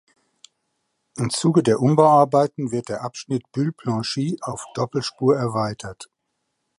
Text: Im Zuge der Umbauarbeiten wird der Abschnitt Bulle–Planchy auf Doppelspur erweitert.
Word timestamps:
Im 1.15 1.29
Zuge 1.29 1.61
der 1.61 1.79
Umbauarbeiten 1.79 2.71
wird 2.71 2.89
der 2.89 3.03
Abschnitt 3.03 3.43
Bulle–Planchy 3.51 4.39
auf 4.41 4.65
Doppelspur 4.73 5.35
erweitert. 5.37 6.09